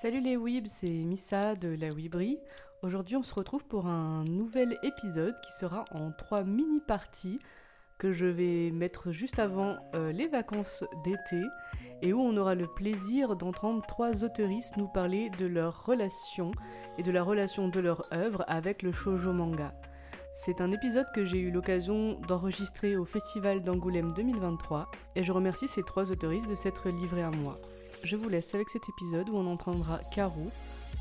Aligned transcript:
Salut 0.00 0.22
les 0.22 0.38
Weebs, 0.38 0.66
c'est 0.80 0.88
Missa 0.88 1.54
de 1.56 1.76
la 1.78 1.90
Weebry. 1.90 2.38
Aujourd'hui, 2.80 3.16
on 3.16 3.22
se 3.22 3.34
retrouve 3.34 3.66
pour 3.66 3.86
un 3.86 4.24
nouvel 4.24 4.78
épisode 4.82 5.34
qui 5.42 5.52
sera 5.52 5.84
en 5.92 6.10
trois 6.10 6.42
mini-parties 6.42 7.38
que 7.98 8.10
je 8.10 8.24
vais 8.24 8.70
mettre 8.70 9.12
juste 9.12 9.38
avant 9.38 9.76
euh, 9.94 10.10
les 10.10 10.26
vacances 10.26 10.84
d'été 11.04 11.42
et 12.00 12.14
où 12.14 12.20
on 12.22 12.34
aura 12.38 12.54
le 12.54 12.66
plaisir 12.66 13.36
d'entendre 13.36 13.84
trois 13.86 14.24
auteuristes 14.24 14.78
nous 14.78 14.88
parler 14.88 15.28
de 15.38 15.44
leur 15.44 15.84
relation 15.84 16.50
et 16.96 17.02
de 17.02 17.10
la 17.10 17.22
relation 17.22 17.68
de 17.68 17.80
leur 17.80 18.10
œuvre 18.10 18.42
avec 18.48 18.82
le 18.82 18.92
shoujo 18.92 19.34
manga. 19.34 19.74
C'est 20.46 20.62
un 20.62 20.72
épisode 20.72 21.12
que 21.14 21.26
j'ai 21.26 21.40
eu 21.40 21.50
l'occasion 21.50 22.18
d'enregistrer 22.26 22.96
au 22.96 23.04
Festival 23.04 23.62
d'Angoulême 23.62 24.12
2023 24.12 24.90
et 25.14 25.24
je 25.24 25.32
remercie 25.32 25.68
ces 25.68 25.82
trois 25.82 26.10
auteuristes 26.10 26.48
de 26.48 26.54
s'être 26.54 26.88
livrés 26.88 27.22
à 27.22 27.30
moi. 27.30 27.60
Je 28.02 28.16
vous 28.16 28.28
laisse 28.28 28.54
avec 28.54 28.70
cet 28.70 28.88
épisode 28.88 29.28
où 29.28 29.36
on 29.36 29.46
entendra 29.46 29.98
Caro, 30.12 30.50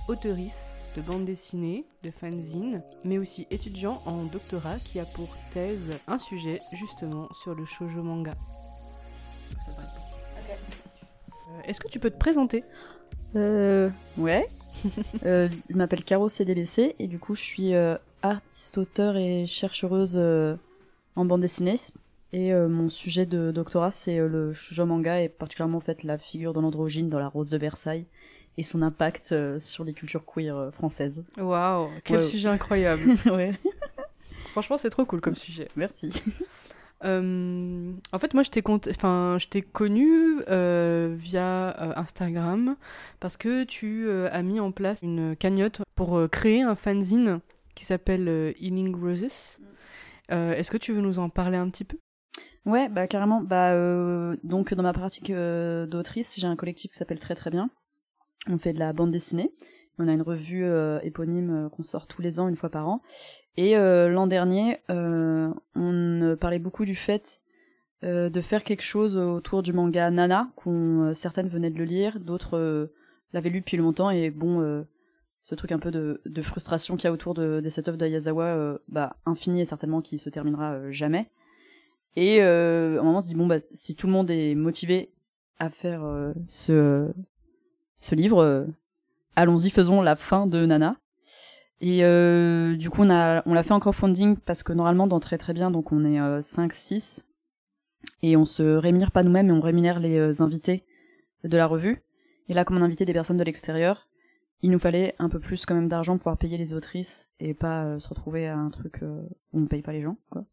auteurice 0.08 0.74
de 0.98 1.02
bande 1.02 1.26
dessinée, 1.26 1.86
de 2.04 2.12
fanzine, 2.12 2.84
mais 3.06 3.18
aussi 3.18 3.48
étudiant 3.52 4.02
en 4.06 4.24
doctorat 4.24 4.78
qui 4.80 5.00
a 5.00 5.06
pour 5.06 5.30
thèse 5.54 5.80
un 6.08 6.20
sujet 6.20 6.60
justement 6.74 7.30
sur 7.42 7.56
le 7.56 7.66
shoujo 7.66 8.04
manga. 8.04 8.34
Euh, 9.52 11.62
Est-ce 11.66 11.80
que 11.80 11.88
tu 11.88 12.00
peux 12.00 12.10
te 12.10 12.18
présenter? 12.18 12.64
Euh, 13.36 13.90
ouais. 14.18 14.48
euh, 15.26 15.48
je 15.70 15.76
m'appelle 15.76 16.04
Caro 16.04 16.28
CDBC 16.28 16.96
et 17.00 17.08
du 17.08 17.20
coup 17.20 17.36
je 17.36 17.42
suis 17.42 17.74
euh, 17.74 17.96
artiste, 18.22 18.78
auteur 18.78 19.16
et 19.16 19.46
chercheuse 19.46 20.18
en 21.16 21.26
bande 21.26 21.42
dessinée. 21.42 21.76
Et 22.32 22.54
euh, 22.54 22.68
mon 22.68 22.90
sujet 22.90 23.26
de 23.26 23.52
doctorat 23.52 23.90
c'est 23.92 24.20
euh, 24.20 24.28
le 24.28 24.54
shoujo 24.54 24.86
manga 24.86 25.20
et 25.22 25.30
particulièrement 25.30 25.78
en 25.80 25.82
fait 25.82 26.04
la 26.04 26.18
figure 26.20 26.54
de 26.54 26.60
l'androgyne 26.60 27.10
dans 27.10 27.18
la 27.20 27.28
Rose 27.28 27.50
de 27.50 27.58
Versailles 27.58 28.06
et 28.58 28.64
son 28.64 28.82
impact 28.84 29.32
euh, 29.32 29.58
sur 29.58 29.84
les 29.84 29.94
cultures 29.94 30.26
queer 30.26 30.70
françaises. 30.74 31.24
Waouh, 31.38 31.90
quel 32.04 32.18
Ouais. 32.18 32.22
sujet 32.22 32.50
incroyable. 32.50 33.02
ouais, 33.32 33.52
Franchement, 34.52 34.78
c'est 34.78 34.90
trop 34.90 35.06
cool 35.06 35.22
comme 35.22 35.36
sujet. 35.36 35.70
merci. 35.76 36.10
En 37.02 38.20
fait, 38.20 38.34
moi, 38.34 38.44
je 38.44 38.50
t'ai 38.50 38.62
cont- 38.62 38.82
enfin, 38.90 39.38
je 39.40 39.48
t'ai 39.48 39.62
connu 39.62 40.42
euh, 40.50 41.16
via 41.18 41.98
Instagram 41.98 42.76
parce 43.22 43.38
que 43.38 43.64
tu 43.64 44.10
as 44.12 44.42
mis 44.42 44.60
en 44.60 44.74
place 44.74 45.02
une 45.02 45.36
cagnotte 45.38 45.82
pour 45.96 46.20
créer 46.30 46.62
un 46.62 46.76
fanzine 46.76 47.40
qui 47.74 47.86
s'appelle 47.86 48.54
Healing 48.60 48.94
Roses. 49.02 49.60
Euh, 50.34 50.52
Est-ce 50.56 50.72
que 50.72 50.78
tu 50.78 50.92
veux 50.92 51.00
nous 51.00 51.20
en 51.20 51.30
parler 51.30 51.56
un 51.56 51.70
petit 51.70 51.86
peu? 51.86 51.98
Ouais, 52.66 52.90
bah 52.90 53.08
carrément. 53.08 53.42
Bah 53.42 53.72
euh, 53.72 54.36
donc 54.44 54.74
dans 54.74 54.84
ma 54.84 54.94
pratique 54.94 55.30
euh, 55.30 55.88
d'autrice, 55.88 56.36
j'ai 56.38 56.48
un 56.48 56.56
collectif 56.56 56.92
qui 56.92 56.98
s'appelle 56.98 57.20
Très 57.20 57.36
Très 57.36 57.50
Bien. 57.50 57.70
On 58.48 58.58
fait 58.58 58.74
de 58.74 58.80
la 58.80 58.94
bande 58.94 59.12
dessinée. 59.12 59.52
On 59.98 60.08
a 60.08 60.14
une 60.14 60.22
revue 60.22 60.64
euh, 60.64 61.00
éponyme 61.02 61.70
qu'on 61.72 61.84
sort 61.84 62.08
tous 62.08 62.22
les 62.22 62.40
ans, 62.40 62.48
une 62.48 62.56
fois 62.56 62.70
par 62.70 62.88
an. 62.88 63.02
Et 63.58 63.76
l'an 63.76 64.26
dernier, 64.28 64.78
on 64.88 66.38
parlait 66.40 66.60
beaucoup 66.60 66.86
du 66.86 66.96
fait 66.96 67.42
de 68.04 68.42
faire 68.42 68.64
quelque 68.64 68.84
chose 68.84 69.18
autour 69.18 69.64
du 69.64 69.74
manga 69.74 70.10
Nana, 70.10 70.50
qu'on 70.56 71.12
certaines 71.14 71.50
venaient 71.50 71.70
de 71.70 71.78
le 71.78 71.84
lire, 71.84 72.22
d'autres 72.22 72.90
l'avaient 73.34 73.50
lu 73.50 73.60
depuis 73.60 73.76
longtemps. 73.76 74.12
Et 74.12 74.30
bon, 74.30 74.86
ce 75.42 75.56
truc 75.56 75.74
un 75.74 75.80
peu 75.80 75.92
de, 75.92 76.42
frustration 76.42 76.96
qu'il 76.96 77.04
y 77.04 77.08
a 77.08 77.12
autour 77.12 77.34
de, 77.34 77.60
de 77.60 77.70
cette 77.70 77.90
œuvre 77.90 77.98
d'Ayazawa, 77.98 78.80
bah 78.88 79.18
infini 79.26 79.60
et 79.60 79.66
certainement 79.66 80.02
qui 80.02 80.18
se 80.18 80.30
terminera 80.30 80.90
jamais. 80.90 81.30
Et 82.16 82.42
euh, 82.42 82.98
à 82.98 83.02
un 83.02 83.04
moment, 83.04 83.18
on 83.18 83.22
se 83.22 83.28
dit 83.28 83.36
bon 83.36 83.48
bah 83.48 83.58
si 83.72 83.96
tout 83.96 84.08
le 84.08 84.14
monde 84.14 84.30
est 84.30 84.56
motivé 84.56 85.12
à 85.60 85.70
faire 85.70 86.04
euh, 86.04 86.34
ce 86.48 87.12
ce 87.98 88.16
livre, 88.16 88.42
euh, 88.44 88.66
allons-y, 89.36 89.70
faisons 89.70 90.02
la 90.02 90.16
fin 90.16 90.48
de 90.48 90.66
Nana. 90.66 90.98
Et 91.82 92.04
euh, 92.04 92.76
du 92.76 92.90
coup, 92.90 93.04
on 93.04 93.10
a 93.10 93.42
on 93.46 93.54
l'a 93.54 93.64
fait 93.64 93.74
en 93.74 93.80
crowdfunding 93.80 94.38
parce 94.38 94.64
que 94.64 94.74
normalement 94.74 95.08
dans 95.08 95.20
très 95.20 95.38
très 95.38 95.54
bien, 95.54 95.72
donc 95.72 95.92
on 95.92 96.04
est 96.06 96.20
euh, 96.20 96.42
5 96.42 96.74
6 96.74 97.26
et 98.22 98.36
on 98.36 98.46
se 98.46 98.64
rémunère 98.64 99.12
pas 99.12 99.24
nous-mêmes, 99.24 99.48
mais 99.48 99.54
on 99.54 99.62
rémunère 99.62 100.00
les 100.00 100.18
euh, 100.18 100.42
invités 100.42 100.84
de 101.44 101.56
la 101.56 101.68
revue. 101.68 102.02
Et 102.50 102.54
là, 102.54 102.66
comme 102.66 102.78
on 102.78 102.82
invitait 102.82 103.06
des 103.06 103.14
personnes 103.14 103.38
de 103.38 103.44
l'extérieur, 103.44 104.08
il 104.62 104.72
nous 104.72 104.80
fallait 104.80 105.16
un 105.20 105.30
peu 105.30 105.40
plus 105.40 105.66
quand 105.66 105.76
même 105.76 105.88
d'argent 105.88 106.14
pour 106.14 106.24
pouvoir 106.24 106.38
payer 106.38 106.58
les 106.58 106.74
autrices 106.74 107.30
et 107.40 107.54
pas 107.54 107.86
euh, 107.86 108.00
se 108.00 108.10
retrouver 108.10 108.48
à 108.48 108.58
un 108.58 108.70
truc 108.70 109.04
euh, 109.04 109.22
où 109.54 109.62
on 109.62 109.68
paye 109.68 109.82
pas 109.82 109.94
les 109.94 110.02
gens, 110.02 110.18
quoi. 110.30 110.46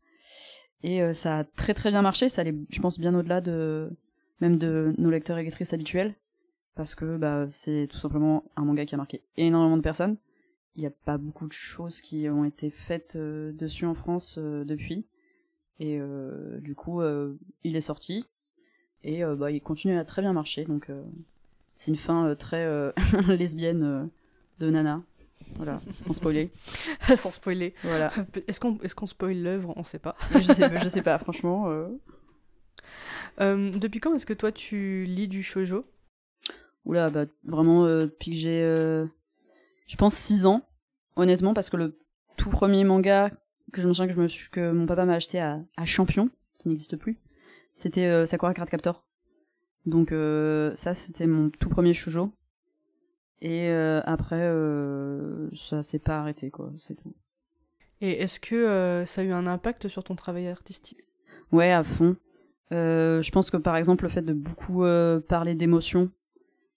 Et 0.83 1.03
euh, 1.03 1.13
ça 1.13 1.39
a 1.39 1.45
très 1.45 1.75
très 1.75 1.91
bien 1.91 2.03
marché, 2.03 2.29
ça 2.29 2.43
allait, 2.43 2.55
je 2.71 2.81
pense, 2.81 2.99
bien 2.99 3.15
au-delà 3.15 3.41
de 3.41 3.91
même 4.41 4.59
de 4.59 4.95
nos 4.99 5.11
lecteurs 5.11 5.39
et 5.39 5.43
lectrices 5.43 5.73
habituels, 5.73 6.15
parce 6.75 6.95
que 6.95 7.17
bah 7.17 7.47
c'est 7.49 7.89
tout 7.91 7.97
simplement 7.99 8.45
un 8.57 8.65
manga 8.65 8.85
qui 8.85 8.95
a 8.95 8.99
marqué 8.99 9.23
énormément 9.37 9.79
de 9.79 9.83
personnes. 9.83 10.17
Il 10.75 10.81
n'y 10.81 10.87
a 10.87 10.93
pas 11.07 11.17
beaucoup 11.17 11.47
de 11.47 11.53
choses 11.53 12.03
qui 12.03 12.29
ont 12.29 12.45
été 12.45 12.71
faites 12.71 13.17
euh, 13.17 13.53
dessus 13.53 13.87
en 13.87 13.95
France 13.95 14.37
euh, 14.39 14.65
depuis, 14.65 15.07
et 15.81 15.99
du 16.61 16.75
coup 16.75 17.03
il 17.63 17.77
est 17.77 17.81
sorti. 17.83 18.25
Et 19.05 19.23
bah 19.25 19.51
il 19.51 19.61
continue 19.61 19.99
à 19.99 20.05
très 20.05 20.23
bien 20.23 20.33
marcher, 20.33 20.65
donc 20.65 20.91
c'est 21.73 21.91
une 21.91 21.99
fin 21.99 22.35
très 22.35 22.93
lesbienne 23.29 24.09
de 24.59 24.71
Nana, 24.71 25.03
voilà, 25.57 25.81
sans 25.97 26.13
spoiler, 26.13 26.51
Sans 27.17 27.31
spoiler. 27.31 27.75
voilà. 27.83 28.13
Est-ce 28.47 28.61
qu'on 28.61 28.79
est 28.81 28.95
qu'on 28.95 29.07
spoil 29.07 29.43
l'œuvre? 29.43 29.73
On 29.77 29.85
sait 29.85 29.99
pas. 29.99 30.17
Je 30.33 30.41
sais, 30.53 30.71
je 30.79 30.89
sais 30.89 31.03
pas, 31.03 31.19
franchement. 31.27 31.71
euh, 31.71 31.89
Euh, 33.41 33.71
depuis 33.79 34.01
quand 34.01 34.15
est-ce 34.15 34.27
que 34.27 34.33
toi 34.35 34.53
tu 34.53 35.05
lis 35.07 35.29
du 35.29 35.43
shoujo? 35.43 35.85
Oula, 36.85 37.11
bah 37.11 37.27
vraiment 37.45 37.85
euh, 37.85 38.07
depuis 38.07 38.31
que 38.31 38.37
j'ai, 38.37 38.61
je 39.87 39.97
pense 39.97 40.15
6 40.15 40.47
ans, 40.47 40.63
honnêtement, 41.17 41.53
parce 41.55 41.69
que 41.71 41.77
le 41.77 41.99
tout 42.37 42.51
premier 42.51 42.85
manga 42.85 43.31
que 43.73 43.83
je 43.83 43.89
me 43.89 43.93
souviens 43.93 44.07
que 44.09 44.15
je 44.15 44.21
me 44.21 44.29
suis, 44.29 44.49
que 44.51 44.71
mon 44.71 44.87
papa 44.87 45.05
m'a 45.05 45.15
acheté 45.15 45.41
à, 45.41 45.61
à 45.77 45.85
Champion, 45.85 46.31
qui 46.59 46.69
n'existe 46.69 46.97
plus, 46.97 47.19
c'était 47.75 48.25
Sakura 48.27 48.55
Card 48.55 48.69
Captor. 48.71 49.05
Donc 49.85 50.11
ça, 50.75 50.95
c'était 50.95 51.27
mon 51.27 51.51
tout 51.51 51.69
premier 51.69 51.93
shoujo. 51.93 52.33
Et 53.41 53.69
euh, 53.69 54.01
après, 54.05 54.41
euh, 54.41 55.49
ça 55.55 55.83
s'est 55.83 55.99
pas 55.99 56.19
arrêté, 56.19 56.51
quoi, 56.51 56.73
c'est 56.79 56.95
tout. 56.95 57.15
Et 58.01 58.23
est-ce 58.23 58.41
que 58.41 58.55
euh, 58.55 59.07
ça 59.07 59.23
a 59.23 59.25
eu 59.25 59.33
un 59.33 59.47
impact 59.47 59.89
sur 59.89 60.05
ton 60.05 60.15
travail 60.15 60.49
artistique? 60.49 61.05
Ouais, 61.53 61.73
à 61.73 61.83
fond. 61.83 62.17
Je 62.71 63.31
pense 63.31 63.51
que 63.51 63.57
par 63.57 63.77
exemple 63.77 64.05
le 64.05 64.11
fait 64.11 64.23
de 64.23 64.33
beaucoup 64.33 64.85
parler 65.29 65.55
d'émotions 65.55 66.11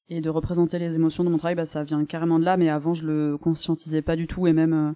et 0.09 0.21
de 0.21 0.29
représenter 0.29 0.79
les 0.79 0.95
émotions 0.95 1.23
dans 1.23 1.29
mon 1.29 1.37
travail, 1.37 1.55
bah 1.55 1.65
ça 1.65 1.83
vient 1.83 2.03
carrément 2.05 2.39
de 2.39 2.45
là. 2.45 2.57
Mais 2.57 2.69
avant, 2.69 2.93
je 2.93 3.05
le 3.05 3.37
conscientisais 3.37 4.01
pas 4.01 4.15
du 4.15 4.27
tout. 4.27 4.47
Et 4.47 4.53
même 4.53 4.73
euh, 4.73 4.91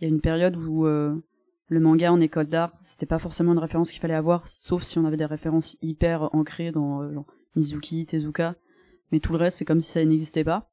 il 0.00 0.04
y 0.04 0.10
a 0.10 0.14
une 0.14 0.20
période 0.20 0.56
où 0.56 0.86
euh, 0.86 1.14
le 1.68 1.80
manga 1.80 2.12
en 2.12 2.20
école 2.20 2.46
d'art, 2.46 2.72
c'était 2.82 3.06
pas 3.06 3.18
forcément 3.18 3.52
une 3.52 3.58
référence 3.58 3.90
qu'il 3.90 4.00
fallait 4.00 4.14
avoir, 4.14 4.46
sauf 4.46 4.82
si 4.82 4.98
on 4.98 5.04
avait 5.04 5.16
des 5.16 5.24
références 5.24 5.76
hyper 5.82 6.34
ancrées 6.34 6.70
dans 6.70 7.02
euh, 7.02 7.12
genre 7.12 7.26
Mizuki, 7.56 8.04
Tezuka. 8.06 8.54
Mais 9.10 9.20
tout 9.20 9.32
le 9.32 9.38
reste, 9.38 9.58
c'est 9.58 9.64
comme 9.64 9.80
si 9.80 9.92
ça 9.92 10.04
n'existait 10.04 10.44
pas. 10.44 10.70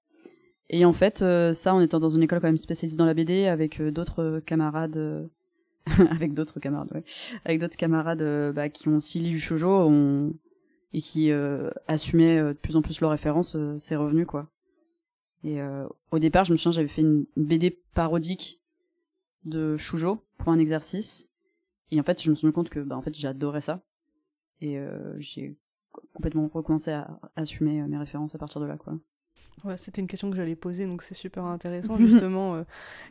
Et 0.69 0.85
en 0.85 0.93
fait, 0.93 1.21
euh, 1.21 1.53
ça, 1.53 1.73
en 1.73 1.79
étant 1.79 1.99
dans 1.99 2.09
une 2.09 2.23
école 2.23 2.39
quand 2.39 2.47
même 2.47 2.57
spécialisée 2.57 2.97
dans 2.97 3.05
la 3.05 3.13
BD, 3.13 3.45
avec 3.45 3.79
euh, 3.79 3.91
d'autres 3.91 4.39
camarades, 4.45 4.97
euh, 4.97 5.27
avec 6.09 6.33
d'autres 6.33 6.59
camarades, 6.59 6.91
ouais, 6.93 7.03
avec 7.45 7.59
d'autres 7.59 7.77
camarades 7.77 8.53
bah, 8.53 8.69
qui 8.69 8.87
ont 8.87 8.97
aussi 8.97 9.19
lu 9.19 9.29
du 9.29 9.39
shoujo 9.39 9.69
on... 9.69 10.33
et 10.93 11.01
qui 11.01 11.31
assumaient 11.87 12.39
de 12.41 12.53
plus 12.53 12.75
en 12.75 12.81
plus 12.81 13.01
leurs 13.01 13.11
références, 13.11 13.55
c'est 13.77 13.95
revenu 13.95 14.25
quoi. 14.25 14.49
Et 15.43 15.59
au 16.09 16.17
départ, 16.17 16.43
je 16.43 16.53
me 16.53 16.57
souviens, 16.57 16.71
j'avais 16.71 16.87
fait 16.87 17.03
une 17.03 17.27
BD 17.37 17.69
parodique 17.93 18.63
de 19.43 19.75
shoujo 19.75 20.25
pour 20.39 20.49
un 20.49 20.57
exercice, 20.57 21.29
et 21.91 21.99
en 21.99 22.03
fait, 22.03 22.23
je 22.23 22.31
me 22.31 22.35
suis 22.35 22.47
rendu 22.47 22.53
compte 22.53 22.69
que 22.69 22.79
bah 22.79 22.97
en 22.97 23.03
fait, 23.03 23.13
j'adorais 23.13 23.61
ça, 23.61 23.83
et 24.61 24.79
j'ai 25.19 25.55
complètement 26.13 26.47
recommencé 26.51 26.93
à 26.93 27.19
assumer 27.35 27.83
mes 27.87 27.99
références 27.99 28.33
à 28.33 28.39
partir 28.39 28.59
de 28.59 28.65
là 28.65 28.77
quoi. 28.77 28.97
Ouais, 29.63 29.77
c'était 29.77 30.01
une 30.01 30.07
question 30.07 30.29
que 30.29 30.35
j'allais 30.35 30.55
poser, 30.55 30.85
donc 30.85 31.01
c'est 31.01 31.15
super 31.15 31.45
intéressant 31.45 31.97
justement. 31.99 32.55
euh. 32.55 32.63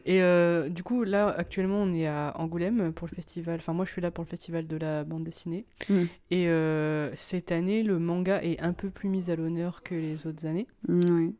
Et 0.04 0.22
euh, 0.22 0.68
du 0.68 0.82
coup, 0.84 1.02
là, 1.02 1.28
actuellement, 1.28 1.78
on 1.78 1.92
est 1.92 2.06
à 2.06 2.34
Angoulême 2.38 2.92
pour 2.92 3.08
le 3.10 3.14
festival. 3.16 3.56
Enfin, 3.56 3.72
moi, 3.72 3.84
je 3.84 3.90
suis 3.90 4.02
là 4.02 4.10
pour 4.10 4.22
le 4.22 4.28
festival 4.28 4.66
de 4.66 4.76
la 4.76 5.02
bande 5.04 5.24
dessinée. 5.24 5.64
Mm. 5.88 6.02
Et 6.30 6.48
euh, 6.48 7.10
cette 7.16 7.50
année, 7.50 7.82
le 7.82 7.98
manga 7.98 8.40
est 8.42 8.60
un 8.60 8.72
peu 8.72 8.90
plus 8.90 9.08
mis 9.08 9.30
à 9.30 9.36
l'honneur 9.36 9.82
que 9.82 9.94
les 9.94 10.26
autres 10.26 10.46
années. 10.46 10.68
Oui. 10.88 11.34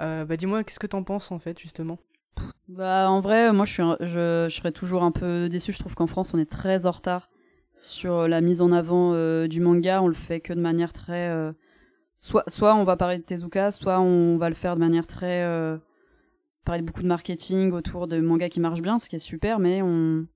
Euh, 0.00 0.24
bah, 0.24 0.36
dis-moi, 0.36 0.64
qu'est-ce 0.64 0.80
que 0.80 0.86
t'en 0.88 1.02
penses 1.04 1.30
en 1.30 1.38
fait, 1.38 1.58
justement? 1.58 1.98
Bah 2.68 3.08
en 3.08 3.20
vrai, 3.20 3.52
moi 3.52 3.64
je 3.64 3.72
suis, 3.72 3.82
un- 3.82 3.96
je, 4.00 4.46
je 4.50 4.54
serais 4.54 4.72
toujours 4.72 5.04
un 5.04 5.12
peu 5.12 5.48
déçu. 5.48 5.72
Je 5.72 5.78
trouve 5.78 5.94
qu'en 5.94 6.06
France, 6.08 6.34
on 6.34 6.38
est 6.38 6.50
très 6.50 6.84
en 6.86 6.90
retard 6.90 7.30
sur 7.78 8.26
la 8.28 8.40
mise 8.40 8.60
en 8.60 8.72
avant 8.72 9.12
du 9.46 9.60
manga. 9.60 10.02
On 10.02 10.08
le 10.08 10.14
fait 10.14 10.40
que 10.40 10.52
de 10.52 10.60
manière 10.60 10.92
très, 10.92 11.30
soit, 12.18 12.44
soit 12.48 12.74
on 12.74 12.84
va 12.84 12.96
parler 12.96 13.18
de 13.18 13.22
Tezuka, 13.22 13.70
soit 13.70 14.00
on 14.00 14.36
va 14.38 14.48
le 14.48 14.54
faire 14.54 14.74
de 14.74 14.80
manière 14.80 15.06
très, 15.06 15.42
euh, 15.44 15.78
parler 16.64 16.82
beaucoup 16.82 17.02
de 17.02 17.08
marketing 17.08 17.72
autour 17.72 18.06
de 18.06 18.20
mangas 18.20 18.48
qui 18.48 18.60
marchent 18.60 18.82
bien, 18.82 18.98
ce 18.98 19.08
qui 19.08 19.16
est 19.16 19.20
super, 19.20 19.58
mais 19.58 19.82
on, 19.82 20.26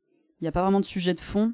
il 0.41 0.43
n'y 0.45 0.49
a 0.49 0.53
pas 0.53 0.63
vraiment 0.63 0.81
de 0.81 0.85
sujet 0.85 1.15
de 1.15 1.21
fond. 1.21 1.53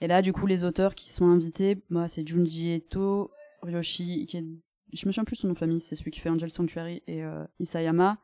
Et 0.00 0.06
là, 0.08 0.20
du 0.20 0.32
coup, 0.32 0.46
les 0.46 0.64
auteurs 0.64 0.94
qui 0.94 1.12
sont 1.12 1.26
invités, 1.26 1.82
moi, 1.88 2.08
c'est 2.08 2.26
Junji 2.26 2.72
Eto, 2.72 3.30
Ryoshi 3.62 4.24
Ike- 4.24 4.58
je 4.92 5.06
me 5.06 5.12
souviens 5.12 5.24
plus 5.24 5.36
son 5.36 5.46
nom 5.46 5.54
de 5.54 5.58
famille, 5.58 5.80
c'est 5.80 5.94
celui 5.96 6.10
qui 6.10 6.20
fait 6.20 6.28
Angel 6.28 6.50
Sanctuary 6.50 7.02
et 7.06 7.22
Isayama. 7.60 8.18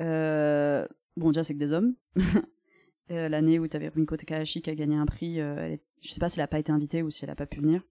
bon, 0.00 1.30
déjà, 1.30 1.44
c'est 1.44 1.54
que 1.54 1.58
des 1.58 1.72
hommes. 1.72 1.94
L'année 3.08 3.58
où 3.58 3.68
tu 3.68 3.76
avais 3.76 3.88
Rumiko 3.88 4.16
Takahashi 4.16 4.62
qui 4.62 4.70
a 4.70 4.74
gagné 4.74 4.96
un 4.96 5.06
prix, 5.06 5.38
elle 5.38 5.78
je 6.00 6.10
sais 6.12 6.20
pas 6.20 6.28
si 6.28 6.38
elle 6.38 6.44
a 6.44 6.48
pas 6.48 6.58
été 6.58 6.70
invitée 6.72 7.02
ou 7.02 7.10
si 7.10 7.24
elle 7.24 7.30
a 7.30 7.34
pas 7.36 7.46
pu 7.46 7.60
venir. 7.60 7.82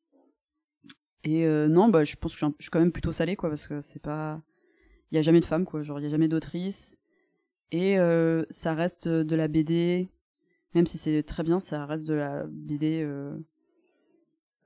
Et 1.23 1.47
non, 1.47 1.89
bah, 1.89 2.03
je 2.03 2.15
pense 2.15 2.35
que 2.35 2.39
je 2.39 2.63
suis 2.63 2.69
quand 2.69 2.79
même 2.79 2.91
plutôt 2.91 3.11
salée, 3.11 3.35
quoi, 3.35 3.49
parce 3.49 3.67
que 3.67 3.81
c'est 3.81 4.01
pas. 4.01 4.41
Il 5.11 5.15
y 5.15 5.17
a 5.17 5.21
jamais 5.21 5.39
de 5.39 5.45
femme, 5.45 5.65
quoi. 5.65 5.81
Genre, 5.81 5.99
il 5.99 6.05
a 6.05 6.09
jamais 6.09 6.27
d'autrice. 6.27 6.97
Et 7.71 7.97
ça 8.49 8.73
reste 8.73 9.07
de 9.07 9.35
la 9.35 9.47
BD, 9.47 10.09
même 10.73 10.87
si 10.87 10.97
c'est 10.97 11.23
très 11.23 11.43
bien, 11.43 11.59
ça 11.59 11.85
reste 11.85 12.05
de 12.05 12.13
la 12.13 12.45
BD 12.47 13.01
euh, 13.03 13.37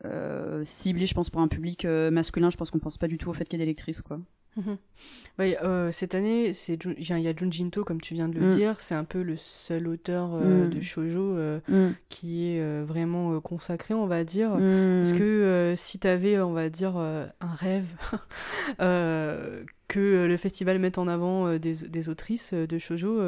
euh, 0.05 0.63
ciblée, 0.63 1.05
je 1.05 1.13
pense, 1.13 1.29
pour 1.29 1.41
un 1.41 1.47
public 1.47 1.85
euh, 1.85 2.11
masculin. 2.11 2.49
Je 2.49 2.57
pense 2.57 2.71
qu'on 2.71 2.79
pense 2.79 2.97
pas 2.97 3.07
du 3.07 3.17
tout 3.17 3.29
au 3.29 3.33
fait 3.33 3.45
qu'il 3.45 3.59
y 3.59 3.61
ait 3.61 3.65
des 3.65 3.71
lectrices, 3.71 4.01
quoi. 4.01 4.19
Mhm. 4.57 4.77
Euh, 5.39 5.91
cette 5.91 6.15
année, 6.15 6.51
il 6.67 7.21
y 7.21 7.27
a 7.27 7.35
Junjinto, 7.35 7.83
comme 7.83 8.01
tu 8.01 8.15
viens 8.15 8.27
de 8.27 8.39
le 8.39 8.47
mm. 8.47 8.55
dire, 8.55 8.79
c'est 8.79 8.95
un 8.95 9.03
peu 9.03 9.21
le 9.21 9.35
seul 9.35 9.87
auteur 9.87 10.29
mm. 10.29 10.69
de 10.69 10.81
shoujo 10.81 11.35
mm. 11.67 11.91
qui 12.09 12.47
est 12.47 12.81
vraiment 12.83 13.39
consacré, 13.39 13.93
on 13.93 14.07
va 14.07 14.23
dire. 14.23 14.49
Parce 14.51 15.13
que 15.13 15.75
si 15.77 15.99
tu 15.99 16.07
avais, 16.07 16.39
on 16.39 16.53
va 16.53 16.69
dire, 16.69 16.97
un 16.97 17.53
rêve 17.55 17.85
que 19.87 20.25
le 20.25 20.37
festival 20.37 20.79
mette 20.79 20.97
en 20.97 21.07
avant 21.07 21.57
des, 21.57 21.75
des, 21.87 22.09
autrices 22.09 22.53
de 22.53 22.77
shoujo, 22.79 23.21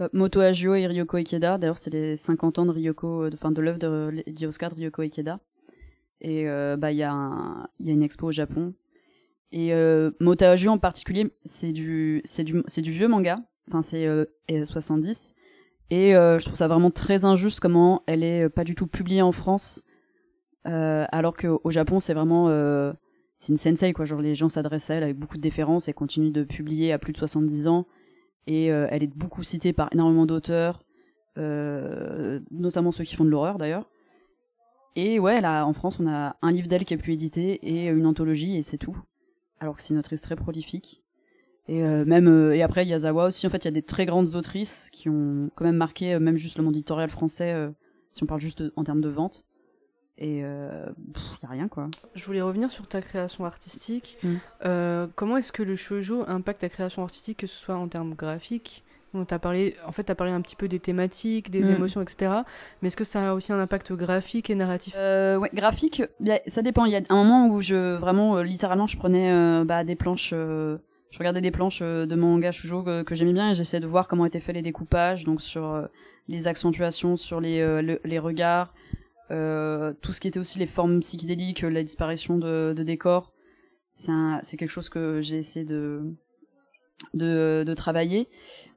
euh, 0.00 0.08
Moto 0.12 0.40
Agio 0.40 0.74
et 0.74 0.86
Ryoko 0.86 1.16
Ikeda. 1.16 1.58
D'ailleurs, 1.58 1.78
c'est 1.78 1.92
les 1.92 2.16
50 2.16 2.58
ans 2.58 2.66
de 2.66 2.70
Ryoko, 2.70 3.24
euh, 3.24 3.30
enfin 3.32 3.50
de, 3.50 3.60
l'œuvre 3.60 3.78
de 3.78 4.10
Lady 4.26 4.46
Oscar 4.46 4.70
de 4.70 4.76
Ryoko 4.76 5.02
Ikeda. 5.02 5.40
Et 6.20 6.48
euh, 6.48 6.76
bah 6.76 6.92
il 6.92 6.98
y 6.98 7.02
un, 7.02 7.68
il 7.78 7.86
y 7.86 7.90
a 7.90 7.92
une 7.92 8.02
expo 8.02 8.28
au 8.28 8.32
Japon. 8.32 8.74
Et 9.52 9.72
euh, 9.72 10.10
Moto 10.20 10.44
Agio 10.44 10.70
en 10.70 10.78
particulier, 10.78 11.30
c'est 11.44 11.72
du 11.72 12.20
c'est 12.24 12.44
du 12.44 12.62
c'est 12.66 12.82
du 12.82 12.92
vieux 12.92 13.08
manga. 13.08 13.38
Enfin 13.68 13.82
c'est 13.82 14.06
70 14.48 15.34
et 15.90 16.12
je 16.12 16.44
trouve 16.44 16.54
ça 16.54 16.68
vraiment 16.68 16.92
très 16.92 17.24
injuste 17.24 17.58
comment 17.58 18.04
elle 18.06 18.22
est 18.22 18.48
pas 18.48 18.62
du 18.62 18.76
tout 18.76 18.86
publiée 18.86 19.22
en 19.22 19.32
France 19.32 19.82
alors 20.64 21.36
qu'au 21.36 21.70
Japon 21.70 21.98
c'est 21.98 22.14
vraiment 22.14 22.48
c'est 23.34 23.52
une 23.52 23.56
sensei 23.56 23.92
quoi 23.92 24.04
genre 24.04 24.20
les 24.20 24.34
gens 24.36 24.48
s'adressent 24.48 24.90
à 24.90 24.94
elle 24.94 25.02
avec 25.02 25.18
beaucoup 25.18 25.36
de 25.36 25.42
déférence 25.42 25.88
et 25.88 25.92
continuent 25.92 26.30
de 26.30 26.44
publier 26.44 26.92
à 26.92 27.00
plus 27.00 27.12
de 27.12 27.18
70 27.18 27.66
ans 27.66 27.86
et 28.46 28.70
euh, 28.70 28.86
elle 28.90 29.02
est 29.02 29.14
beaucoup 29.14 29.42
citée 29.42 29.72
par 29.72 29.88
énormément 29.92 30.26
d'auteurs, 30.26 30.82
euh, 31.38 32.40
notamment 32.50 32.92
ceux 32.92 33.04
qui 33.04 33.16
font 33.16 33.24
de 33.24 33.30
l'horreur 33.30 33.58
d'ailleurs. 33.58 33.88
Et 34.94 35.18
ouais, 35.18 35.40
là, 35.40 35.66
en 35.66 35.72
France, 35.72 36.00
on 36.00 36.06
a 36.06 36.36
un 36.40 36.52
livre 36.52 36.68
d'elle 36.68 36.84
qui 36.84 36.94
a 36.94 36.96
pu 36.96 37.12
éditer 37.12 37.54
et 37.62 37.88
une 37.88 38.06
anthologie 38.06 38.56
et 38.56 38.62
c'est 38.62 38.78
tout. 38.78 38.96
Alors 39.60 39.76
que 39.76 39.82
c'est 39.82 39.94
une 39.94 40.00
autrice 40.00 40.20
très 40.20 40.36
prolifique. 40.36 41.02
Et 41.68 41.82
euh, 41.82 42.04
même 42.04 42.52
et 42.52 42.62
après 42.62 42.86
Yazawa 42.86 43.26
aussi, 43.26 43.46
en 43.46 43.50
fait, 43.50 43.58
il 43.58 43.64
y 43.64 43.68
a 43.68 43.72
des 43.72 43.82
très 43.82 44.06
grandes 44.06 44.34
autrices 44.34 44.88
qui 44.92 45.08
ont 45.08 45.50
quand 45.54 45.64
même 45.64 45.76
marqué 45.76 46.18
même 46.18 46.36
juste 46.36 46.58
le 46.58 46.64
monde 46.64 46.76
éditorial 46.76 47.10
français, 47.10 47.54
si 48.12 48.22
on 48.22 48.26
parle 48.26 48.40
juste 48.40 48.62
en 48.76 48.84
termes 48.84 49.00
de 49.00 49.08
vente 49.08 49.44
et 50.18 50.38
il 50.38 50.44
euh, 50.44 50.86
a 51.42 51.46
rien 51.46 51.68
quoi. 51.68 51.90
Je 52.14 52.24
voulais 52.24 52.40
revenir 52.40 52.70
sur 52.70 52.88
ta 52.88 53.02
création 53.02 53.44
artistique. 53.44 54.16
Mm. 54.22 54.34
Euh, 54.64 55.06
comment 55.14 55.36
est-ce 55.36 55.52
que 55.52 55.62
le 55.62 55.76
shoujo 55.76 56.24
impacte 56.26 56.62
ta 56.62 56.68
création 56.68 57.02
artistique, 57.02 57.38
que 57.38 57.46
ce 57.46 57.56
soit 57.56 57.76
en 57.76 57.88
termes 57.88 58.14
graphiques 58.14 58.84
as 59.28 59.38
parlé, 59.38 59.76
en 59.86 59.92
fait, 59.92 60.04
tu 60.04 60.12
as 60.12 60.14
parlé 60.14 60.32
un 60.32 60.40
petit 60.40 60.56
peu 60.56 60.68
des 60.68 60.80
thématiques, 60.80 61.50
des 61.50 61.60
mm. 61.60 61.76
émotions, 61.76 62.02
etc. 62.02 62.32
Mais 62.80 62.88
est-ce 62.88 62.96
que 62.96 63.04
ça 63.04 63.30
a 63.30 63.34
aussi 63.34 63.52
un 63.52 63.60
impact 63.60 63.92
graphique 63.92 64.50
et 64.50 64.54
narratif? 64.54 64.94
Euh, 64.96 65.36
Ouais, 65.36 65.50
graphique, 65.52 66.02
ça 66.46 66.62
dépend. 66.62 66.84
Il 66.84 66.92
y 66.92 66.96
a 66.96 67.00
un 67.08 67.16
moment 67.16 67.48
où 67.48 67.60
je, 67.60 67.96
vraiment, 67.96 68.40
littéralement, 68.42 68.86
je 68.86 68.96
prenais 68.96 69.64
bah, 69.64 69.84
des 69.84 69.96
planches, 69.96 70.30
je 70.30 71.18
regardais 71.18 71.40
des 71.40 71.50
planches 71.50 71.80
de 71.80 72.14
mon 72.14 72.28
manga 72.28 72.52
shoujo 72.52 72.82
que, 72.82 73.14
j'aimais 73.14 73.32
bien 73.32 73.50
et 73.50 73.54
j'essayais 73.54 73.80
de 73.80 73.86
voir 73.86 74.08
comment 74.08 74.24
étaient 74.26 74.40
faits 74.40 74.54
les 74.54 74.62
découpages, 74.62 75.24
donc 75.24 75.40
sur 75.40 75.88
les 76.28 76.46
accentuations, 76.46 77.16
sur 77.16 77.40
les, 77.40 77.98
les 78.04 78.18
regards, 78.18 78.72
euh, 79.30 79.92
tout 80.02 80.12
ce 80.12 80.20
qui 80.20 80.28
était 80.28 80.38
aussi 80.38 80.58
les 80.58 80.66
formes 80.66 81.00
psychédéliques, 81.00 81.62
la 81.62 81.82
disparition 81.82 82.38
de, 82.38 82.72
de 82.76 82.82
décors, 82.82 83.32
c'est 83.94 84.56
quelque 84.56 84.70
chose 84.70 84.88
que 84.88 85.20
j'ai 85.20 85.38
essayé 85.38 85.64
de, 85.64 86.14
de, 87.14 87.64
de 87.66 87.74
travailler. 87.74 88.28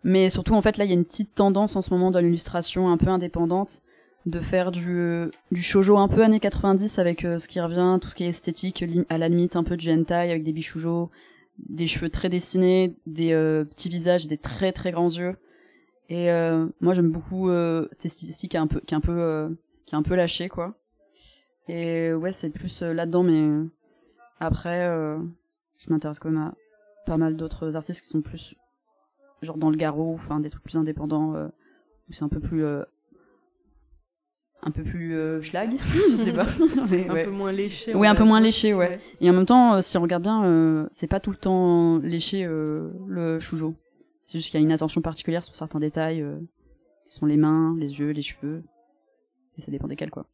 Mais 0.04 0.30
surtout, 0.30 0.54
en 0.54 0.62
fait, 0.62 0.78
là, 0.78 0.86
il 0.86 0.90
y 0.90 0.92
a 0.92 0.96
une 0.96 1.06
petite 1.06 1.36
tendance 1.36 1.76
en 1.76 1.82
ce 1.82 1.92
moment 1.92 2.12
dans 2.12 2.20
l'illustration 2.20 2.90
un 2.90 2.98
peu 2.98 3.08
indépendante 3.08 3.82
de 4.26 4.40
faire 4.40 4.72
du, 4.72 5.30
du 5.52 5.62
shoujo 5.62 5.98
un 5.98 6.08
peu 6.08 6.24
années 6.24 6.40
90 6.40 7.00
avec 7.00 7.26
euh, 7.26 7.38
ce 7.38 7.48
qui 7.48 7.60
revient, 7.60 7.98
tout 8.02 8.10
ce 8.10 8.16
qui 8.16 8.26
est 8.26 8.30
esthétique, 8.30 8.84
à 9.10 9.18
la 9.18 9.30
limite 9.30 9.56
un 9.56 9.64
peu 9.64 9.78
du 9.78 9.92
hentai 9.92 10.14
avec 10.14 10.44
des 10.44 10.52
bichoujo, 10.52 11.10
des 11.58 11.88
cheveux 11.88 12.10
très 12.10 12.30
dessinés, 12.30 12.96
des 13.06 13.32
euh, 13.32 13.64
petits 13.64 13.90
visages, 13.90 14.28
des 14.28 14.38
très 14.38 14.72
très 14.72 14.92
grands 14.92 15.10
yeux. 15.10 15.38
Et 16.10 16.32
euh, 16.32 16.68
moi 16.82 16.94
j'aime 16.94 17.12
beaucoup 17.12 17.50
cette 17.92 18.06
esthétique 18.06 18.52
qui 18.52 18.58
est 18.58 18.60
un 18.60 18.68
peu, 18.68 18.82
qui 18.82 18.94
est 18.94 18.98
un 18.98 19.02
peu 19.02 19.56
qui 19.86 19.96
est 19.96 19.98
un 19.98 20.04
peu 20.04 20.16
lâché 20.16 20.50
quoi. 20.50 20.76
Et 21.70 22.12
ouais, 22.14 22.32
c'est 22.32 22.50
plus 22.50 22.82
euh, 22.82 22.94
là-dedans, 22.94 23.22
mais 23.22 23.40
euh, 23.40 23.64
après, 24.40 24.88
euh, 24.88 25.20
je 25.78 25.92
m'intéresse 25.92 26.18
quand 26.18 26.32
même 26.32 26.42
à 26.42 26.54
pas 27.10 27.18
mal 27.18 27.36
d'autres 27.36 27.76
artistes 27.76 28.02
qui 28.02 28.08
sont 28.08 28.22
plus 28.22 28.56
genre 29.42 29.58
dans 29.58 29.70
le 29.70 29.78
garrot, 29.78 30.14
enfin 30.14 30.40
des 30.40 30.50
trucs 30.50 30.64
plus 30.64 30.78
indépendants, 30.78 31.34
où 32.08 32.14
c'est 32.14 32.24
un 32.24 32.30
peu 32.30 32.40
plus 32.40 32.66
un 34.62 34.72
peu 34.72 34.84
plus 34.84 35.42
schlag, 35.42 35.78
je 35.80 36.16
sais 36.16 36.34
pas. 36.34 36.46
un 36.78 37.24
peu 37.24 37.32
moins 37.32 37.52
léché. 37.52 37.96
Oui, 37.96 38.08
un 38.08 38.16
peu 38.16 38.26
moins 38.26 38.42
léché, 38.42 38.74
ouais. 38.74 39.00
Et 39.22 39.30
en 39.30 39.34
même 39.34 39.46
temps, 39.46 39.82
si 39.82 39.98
on 39.98 40.02
regarde 40.02 40.24
bien, 40.24 40.88
c'est 40.92 41.08
pas 41.08 41.20
tout 41.20 41.32
le 41.32 41.38
temps 41.38 41.98
léché 42.00 42.46
le 42.46 43.40
shoujo. 43.40 43.76
C'est 44.24 44.38
juste 44.38 44.52
qu'il 44.52 44.60
y 44.60 44.64
a 44.64 44.66
une 44.66 44.74
attention 44.74 45.02
particulière 45.02 45.46
sur 45.46 45.56
certains 45.56 45.80
détails, 45.80 46.26
qui 47.08 47.14
sont 47.14 47.26
les 47.26 47.38
mains, 47.38 47.76
les 47.78 48.00
yeux, 48.00 48.12
les 48.12 48.22
cheveux 48.22 48.64
ça 49.62 49.72
dépend 49.72 49.88
desquels, 49.88 50.12
quoi. 50.12 50.26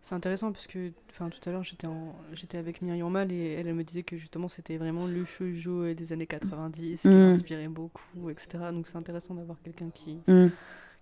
C'est 0.00 0.14
intéressant 0.14 0.52
parce 0.52 0.66
que, 0.66 0.92
enfin, 1.10 1.28
tout 1.28 1.40
à 1.48 1.52
l'heure, 1.52 1.64
j'étais 1.64 1.86
en... 1.86 2.14
j'étais 2.32 2.56
avec 2.56 2.82
Myriam 2.82 3.10
Mal 3.10 3.32
et 3.32 3.54
elle, 3.54 3.74
me 3.74 3.84
disait 3.84 4.04
que 4.04 4.16
justement 4.16 4.48
c'était 4.48 4.76
vraiment 4.76 5.06
le 5.06 5.24
shoujo 5.24 5.92
des 5.92 6.12
années 6.12 6.26
90 6.26 7.02
qui 7.02 7.08
m'inspirait 7.08 7.68
mm. 7.68 7.72
beaucoup, 7.72 8.30
etc. 8.30 8.48
Donc 8.72 8.86
c'est 8.86 8.96
intéressant 8.96 9.34
d'avoir 9.34 9.60
quelqu'un 9.62 9.90
qui, 9.92 10.20
mm. 10.26 10.48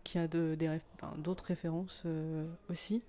qui 0.02 0.18
a 0.18 0.26
de, 0.26 0.54
des 0.54 0.80
d'autres 1.18 1.44
références 1.44 2.02
euh, 2.06 2.46
aussi. 2.70 3.02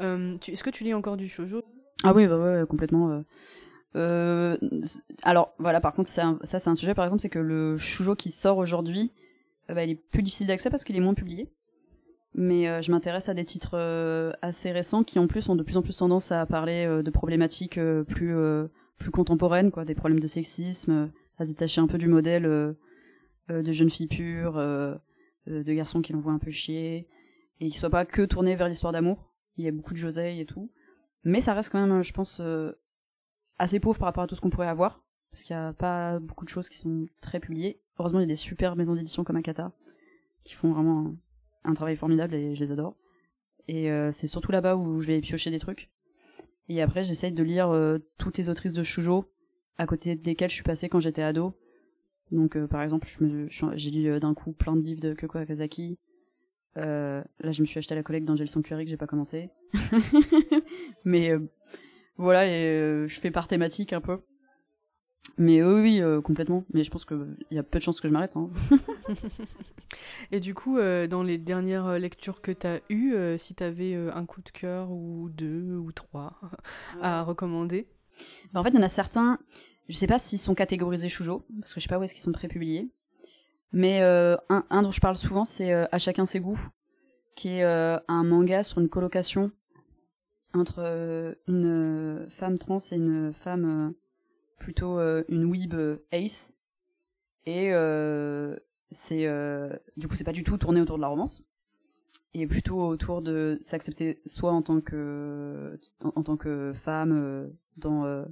Euh, 0.00 0.36
est-ce 0.46 0.62
que 0.62 0.70
tu 0.70 0.84
lis 0.84 0.94
encore 0.94 1.16
du 1.16 1.28
shoujo? 1.28 1.64
Ah 2.04 2.12
oui, 2.14 2.26
bah 2.26 2.38
ouais, 2.38 2.66
complètement. 2.68 3.24
Euh, 3.96 4.56
alors 5.22 5.54
voilà, 5.58 5.80
par 5.80 5.94
contre, 5.94 6.10
ça 6.10 6.36
c'est 6.44 6.68
un 6.68 6.74
sujet 6.74 6.94
par 6.94 7.06
exemple, 7.06 7.22
c'est 7.22 7.30
que 7.30 7.38
le 7.38 7.76
shoujo 7.76 8.14
qui 8.14 8.30
sort 8.30 8.58
aujourd'hui, 8.58 9.10
bah, 9.68 9.84
il 9.84 9.90
est 9.90 9.94
plus 9.94 10.22
difficile 10.22 10.48
d'accès 10.48 10.68
parce 10.68 10.84
qu'il 10.84 10.96
est 10.96 11.00
moins 11.00 11.14
publié 11.14 11.50
mais 12.34 12.68
euh, 12.68 12.80
je 12.80 12.90
m'intéresse 12.90 13.28
à 13.28 13.34
des 13.34 13.44
titres 13.44 13.74
euh, 13.74 14.32
assez 14.42 14.72
récents 14.72 15.04
qui 15.04 15.18
en 15.18 15.28
plus 15.28 15.48
ont 15.48 15.54
de 15.54 15.62
plus 15.62 15.76
en 15.76 15.82
plus 15.82 15.96
tendance 15.96 16.32
à 16.32 16.44
parler 16.46 16.84
euh, 16.84 17.02
de 17.02 17.10
problématiques 17.10 17.78
plus 18.08 18.36
plus 18.98 19.10
contemporaines 19.10 19.70
quoi. 19.70 19.84
Des 19.84 19.94
problèmes 19.94 20.20
de 20.20 20.26
sexisme 20.26 21.10
à 21.38 21.44
se 21.44 21.50
détacher 21.50 21.80
un 21.80 21.86
peu 21.86 21.98
du 21.98 22.08
modèle 22.08 22.44
de 23.48 23.72
jeunes 23.72 23.90
filles 23.90 24.08
pures 24.08 24.54
de 24.54 25.72
garçons 25.72 26.00
qui 26.00 26.12
l'envoient 26.12 26.32
un 26.32 26.38
peu 26.38 26.50
chier. 26.50 27.08
Et 27.60 27.68
qui 27.68 27.78
soient 27.78 27.90
pas 27.90 28.04
que 28.04 28.22
tournés 28.22 28.56
vers 28.56 28.68
l'histoire 28.68 28.92
d'amour. 28.92 29.32
Il 29.56 29.64
y 29.64 29.68
a 29.68 29.72
beaucoup 29.72 29.92
de 29.92 29.98
José 29.98 30.40
et 30.40 30.44
tout. 30.44 30.72
Mais 31.22 31.40
ça 31.40 31.54
reste 31.54 31.70
quand 31.70 31.84
même 31.84 32.02
je 32.02 32.12
pense 32.12 32.40
assez 33.58 33.80
pauvre 33.80 33.98
par 33.98 34.06
rapport 34.06 34.24
à 34.24 34.26
tout 34.26 34.34
ce 34.34 34.40
qu'on 34.40 34.50
pourrait 34.50 34.68
avoir. 34.68 35.02
Parce 35.30 35.42
qu'il 35.42 35.54
y 35.54 35.58
a 35.58 35.72
pas 35.72 36.18
beaucoup 36.20 36.44
de 36.44 36.50
choses 36.50 36.68
qui 36.68 36.78
sont 36.78 37.06
très 37.20 37.40
publiées. 37.40 37.80
Heureusement 37.98 38.20
il 38.20 38.22
y 38.22 38.26
a 38.26 38.28
des 38.28 38.36
super 38.36 38.76
maisons 38.76 38.94
d'édition 38.94 39.24
comme 39.24 39.36
Akata 39.36 39.72
qui 40.44 40.54
font 40.54 40.72
vraiment 40.72 41.14
un 41.64 41.74
travail 41.74 41.96
formidable 41.96 42.34
et 42.34 42.54
je 42.54 42.64
les 42.64 42.72
adore. 42.72 42.96
Et 43.68 43.90
euh, 43.90 44.12
c'est 44.12 44.26
surtout 44.26 44.52
là-bas 44.52 44.76
où 44.76 45.00
je 45.00 45.06
vais 45.06 45.20
piocher 45.20 45.50
des 45.50 45.58
trucs. 45.58 45.90
Et 46.68 46.80
après, 46.82 47.02
j'essaye 47.02 47.32
de 47.32 47.42
lire 47.42 47.70
euh, 47.70 47.98
toutes 48.18 48.38
les 48.38 48.48
autrices 48.48 48.72
de 48.72 48.82
shoujo 48.82 49.26
à 49.76 49.86
côté 49.86 50.14
desquelles 50.14 50.50
je 50.50 50.54
suis 50.54 50.62
passée 50.62 50.88
quand 50.88 51.00
j'étais 51.00 51.22
ado. 51.22 51.54
Donc, 52.30 52.56
euh, 52.56 52.66
par 52.66 52.82
exemple, 52.82 53.08
j'ai 53.74 53.90
lu 53.90 54.20
d'un 54.20 54.34
coup 54.34 54.52
plein 54.52 54.76
de 54.76 54.82
livres 54.82 55.00
de 55.00 55.14
Kyoko 55.14 55.38
Akazaki. 55.38 55.98
là, 56.76 57.24
je 57.40 57.60
me 57.60 57.66
suis 57.66 57.78
acheté 57.78 57.94
la 57.94 58.02
collecte 58.02 58.26
d'Angel 58.26 58.48
Sanctuary 58.48 58.84
que 58.84 58.90
j'ai 58.90 58.96
pas 58.96 59.06
commencé. 59.06 59.50
Mais 61.04 61.32
voilà, 62.16 62.46
et 62.46 63.06
je 63.06 63.20
fais 63.20 63.30
par 63.30 63.48
thématique 63.48 63.92
un 63.92 64.00
peu. 64.00 64.20
Mais 65.38 65.62
oui, 65.62 66.02
oui, 66.02 66.22
complètement. 66.22 66.64
Mais 66.72 66.84
je 66.84 66.90
pense 66.90 67.04
qu'il 67.04 67.36
y 67.50 67.58
a 67.58 67.62
peu 67.62 67.78
de 67.78 67.82
chances 67.84 68.00
que 68.00 68.08
je 68.08 68.12
m'arrête. 68.12 68.36
Hein. 68.36 68.50
Et 70.30 70.40
du 70.40 70.54
coup, 70.54 70.78
euh, 70.78 71.06
dans 71.06 71.22
les 71.22 71.38
dernières 71.38 71.86
euh, 71.86 71.98
lectures 71.98 72.40
que 72.40 72.52
tu 72.52 72.66
as 72.66 72.80
eues, 72.88 73.14
euh, 73.14 73.38
si 73.38 73.54
tu 73.54 73.62
avais 73.62 73.94
un 73.94 74.26
coup 74.26 74.42
de 74.42 74.50
cœur 74.50 74.90
ou 74.90 75.28
deux 75.30 75.76
ou 75.76 75.92
trois 75.92 76.38
à 77.02 77.22
recommander? 77.22 77.88
Bah, 78.52 78.60
En 78.60 78.64
fait, 78.64 78.70
il 78.70 78.76
y 78.76 78.78
en 78.78 78.82
a 78.82 78.88
certains, 78.88 79.38
je 79.88 79.96
sais 79.96 80.06
pas 80.06 80.18
s'ils 80.18 80.38
sont 80.38 80.54
catégorisés 80.54 81.08
shoujo, 81.08 81.44
parce 81.60 81.74
que 81.74 81.80
je 81.80 81.84
sais 81.84 81.88
pas 81.88 81.98
où 81.98 82.02
est-ce 82.02 82.14
qu'ils 82.14 82.22
sont 82.22 82.32
prépubliés. 82.32 82.90
Mais 83.72 84.02
un, 84.02 84.64
un, 84.70 84.82
dont 84.82 84.92
je 84.92 85.00
parle 85.00 85.16
souvent, 85.16 85.44
c'est 85.44 85.72
À 85.72 85.98
chacun 85.98 86.26
ses 86.26 86.38
goûts, 86.38 86.68
qui 87.34 87.48
est 87.48 87.64
un 87.64 88.22
manga 88.22 88.62
sur 88.62 88.80
une 88.80 88.88
colocation 88.88 89.50
entre 90.58 90.76
euh, 90.78 91.34
une 91.48 91.66
euh, 91.66 92.28
femme 92.28 92.58
trans 92.58 92.78
et 92.78 92.96
une 92.96 93.32
femme 93.32 93.64
euh, 93.64 93.90
plutôt 94.58 94.98
euh, 94.98 95.24
une 95.28 95.44
weeb 95.44 95.74
euh, 95.74 96.04
ace. 96.12 96.54
Et 97.46 97.72
euh, 97.72 98.56
c'est 98.90 99.28
du 99.96 100.08
coup 100.08 100.14
c'est 100.14 100.24
pas 100.24 100.32
du 100.32 100.44
tout 100.44 100.56
tourné 100.56 100.80
autour 100.80 100.96
de 100.96 101.02
la 101.02 101.08
romance. 101.08 101.42
Et 102.32 102.46
plutôt 102.46 102.80
autour 102.80 103.22
de 103.22 103.58
s'accepter 103.60 104.20
soit 104.26 104.50
en 104.50 104.62
tant 104.62 104.80
que 104.80 105.78
en, 106.02 106.22
tant 106.22 106.36
que 106.36 106.72
femme 106.74 107.52
dans 107.76 108.24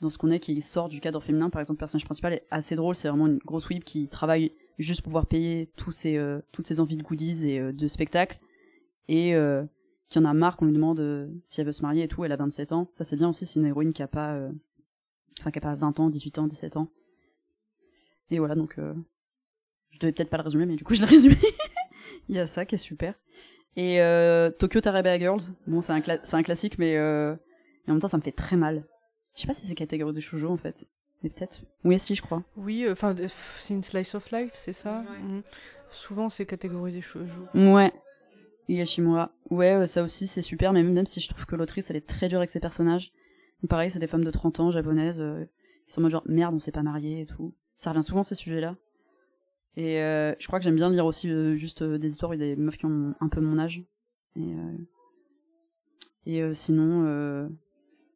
dans 0.00 0.10
ce 0.10 0.18
qu'on 0.18 0.30
est 0.30 0.40
qui 0.40 0.60
sort 0.60 0.88
du 0.88 1.00
cadre 1.00 1.22
féminin. 1.22 1.48
Par 1.48 1.60
exemple 1.60 1.78
le 1.78 1.80
personnage 1.80 2.04
principal 2.04 2.34
est 2.34 2.46
assez 2.50 2.76
drôle. 2.76 2.94
C'est 2.94 3.08
vraiment 3.08 3.28
une 3.28 3.38
grosse 3.38 3.68
weeb 3.68 3.82
qui 3.82 4.08
travaille 4.08 4.52
juste 4.78 5.00
pour 5.00 5.10
pouvoir 5.10 5.26
payer 5.26 5.72
tous 5.76 5.90
ses 5.90 6.20
toutes 6.52 6.66
ses 6.66 6.80
envies 6.80 6.98
de 6.98 7.02
goodies 7.02 7.48
et 7.48 7.72
de 7.72 7.88
spectacles. 7.88 8.38
Et 9.08 9.34
qui 10.10 10.18
en 10.18 10.24
a 10.26 10.34
marre 10.34 10.58
qu'on 10.58 10.66
lui 10.66 10.74
demande 10.74 11.30
si 11.44 11.60
elle 11.60 11.66
veut 11.66 11.72
se 11.72 11.82
marier 11.82 12.02
et 12.02 12.08
tout. 12.08 12.24
Elle 12.24 12.32
a 12.32 12.36
27 12.36 12.72
ans. 12.72 12.90
Ça 12.92 13.04
c'est 13.04 13.16
bien 13.16 13.30
aussi. 13.30 13.46
C'est 13.46 13.58
une 13.58 13.66
héroïne 13.66 13.94
qui 13.94 14.02
a 14.02 14.08
pas 14.08 14.38
enfin 15.40 15.50
qui 15.50 15.58
a 15.58 15.62
pas 15.62 15.74
20 15.74 15.98
ans 16.00 16.10
18 16.10 16.38
ans 16.38 16.46
17 16.46 16.76
ans 16.76 16.88
et 18.30 18.38
voilà 18.38 18.54
donc 18.54 18.78
euh, 18.78 18.94
je 19.90 19.98
devais 19.98 20.12
peut-être 20.12 20.30
pas 20.30 20.36
le 20.36 20.42
résumer 20.44 20.66
mais 20.66 20.76
du 20.76 20.84
coup 20.84 20.94
je 20.94 21.00
l'ai 21.00 21.06
résumé 21.16 21.36
il 22.28 22.36
y 22.36 22.38
a 22.38 22.46
ça 22.46 22.64
qui 22.64 22.74
est 22.76 22.78
super 22.78 23.14
et 23.76 24.00
euh, 24.00 24.50
Tokyo 24.50 24.80
Tarabea 24.80 25.18
Girls 25.18 25.40
bon 25.66 25.82
c'est 25.82 25.92
un 25.92 26.00
cla- 26.00 26.20
c'est 26.24 26.36
un 26.36 26.42
classique 26.42 26.78
mais 26.78 26.96
euh, 26.96 27.34
et 27.86 27.90
en 27.90 27.94
même 27.94 28.00
temps 28.00 28.08
ça 28.08 28.16
me 28.18 28.22
fait 28.22 28.32
très 28.32 28.56
mal 28.56 28.84
je 29.34 29.40
sais 29.42 29.46
pas 29.46 29.54
si 29.54 29.66
c'est 29.66 29.74
catégorisé 29.74 30.20
shoujo 30.20 30.48
en 30.50 30.56
fait 30.56 30.86
mais 31.22 31.30
peut-être 31.30 31.60
oui 31.84 31.98
si 31.98 32.14
je 32.14 32.22
crois 32.22 32.42
Oui, 32.56 32.84
euh, 32.86 32.92
enfin, 32.92 33.14
euh, 33.18 33.28
c'est 33.58 33.74
une 33.74 33.82
slice 33.82 34.14
of 34.14 34.30
life, 34.32 34.52
c'est 34.54 34.72
ça 34.72 35.02
Mm. 35.22 35.40
Souvent, 35.92 36.28
c'est 36.30 36.46
catégorisé 36.46 37.02
shoujo. 37.02 37.42
Ouais. 37.52 37.92
Higashimura. 38.68 39.30
Ouais, 39.50 39.74
euh, 39.74 39.86
ça 39.86 40.02
aussi, 40.02 40.26
c'est 40.28 40.40
super, 40.40 40.72
mais 40.72 40.82
même 40.82 41.04
si 41.04 41.20
je 41.20 41.28
trouve 41.28 41.44
que 41.44 41.56
l'autrice, 41.56 41.90
elle 41.90 41.96
est 41.96 42.06
très 42.06 42.28
dure 42.28 42.38
avec 42.38 42.48
ses 42.48 42.60
personnages. 42.60 43.12
Pareil, 43.68 43.90
c'est 43.90 43.98
des 43.98 44.06
femmes 44.06 44.24
de 44.24 44.30
30 44.30 44.60
ans, 44.60 44.70
japonaises, 44.70 45.20
euh, 45.20 45.44
qui 45.86 45.92
sont 45.92 46.00
en 46.00 46.02
mode 46.02 46.12
genre, 46.12 46.22
merde, 46.26 46.54
on 46.54 46.58
s'est 46.58 46.72
pas 46.72 46.82
marié 46.82 47.22
et 47.22 47.26
tout. 47.26 47.54
Ça 47.76 47.90
revient 47.90 48.02
souvent, 48.02 48.24
ces 48.24 48.34
sujets-là. 48.34 48.76
Et 49.76 50.00
euh, 50.00 50.34
je 50.38 50.46
crois 50.46 50.58
que 50.58 50.64
j'aime 50.64 50.76
bien 50.76 50.90
lire 50.90 51.06
aussi 51.06 51.30
euh, 51.30 51.54
juste 51.56 51.82
des 51.82 52.08
histoires 52.08 52.36
des 52.36 52.56
meufs 52.56 52.76
qui 52.76 52.86
ont 52.86 53.14
un 53.20 53.28
peu 53.28 53.40
mon 53.40 53.58
âge. 53.58 53.84
Et, 54.36 54.54
et 56.26 56.54
sinon, 56.54 57.04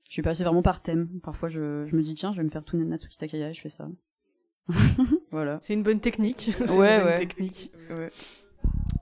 je 0.05 0.13
suis 0.13 0.23
passée 0.23 0.45
vraiment 0.45 0.63
par 0.63 0.81
thème. 0.81 1.09
Parfois, 1.23 1.49
je, 1.49 1.85
je 1.87 1.97
me 1.97 2.03
dis, 2.03 2.15
tiens, 2.15 2.33
je 2.33 2.39
vais 2.39 2.45
me 2.45 2.51
faire 2.51 2.65
tout 2.65 2.77
Natsuki 2.77 3.19
Takaya 3.19 3.51
et 3.51 3.53
je 3.53 3.61
fais 3.61 3.69
ça. 3.69 3.89
voilà. 5.31 5.59
C'est 5.61 5.75
une 5.75 5.83
bonne 5.83 6.01
technique. 6.01 6.53
Ouais, 6.61 6.97
une 6.97 7.03
bonne 7.03 7.07
ouais. 7.13 7.19
technique. 7.19 7.73
Ouais. 7.91 8.11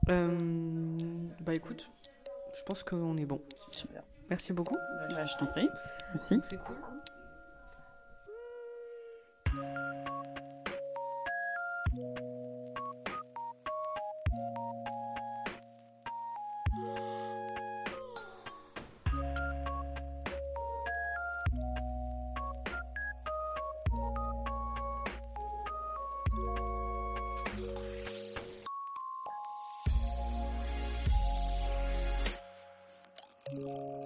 Bah 0.07 1.53
écoute, 1.53 1.89
je 2.57 2.63
pense 2.63 2.83
qu'on 2.83 3.15
est 3.17 3.25
bon. 3.25 3.41
Super. 3.71 4.03
Merci 4.29 4.53
beaucoup. 4.53 4.75
Bah, 5.11 5.25
je 5.25 5.37
t'en 5.37 5.45
prie. 5.45 5.69
Merci. 6.13 6.41
C'est 6.49 6.57
cool. 6.57 6.75
Thank. 33.55 34.02